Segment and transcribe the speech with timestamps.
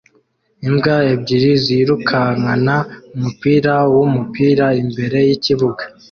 [0.67, 2.75] Imbwa ebyiri zirukankana
[3.15, 5.83] umupira wumupira imbere yikibuga